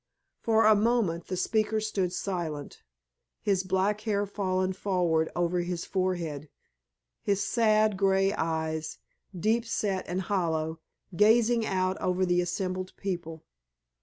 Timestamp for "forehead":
5.85-6.49